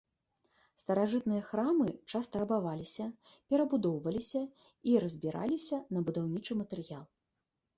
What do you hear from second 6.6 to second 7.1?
матэрыял.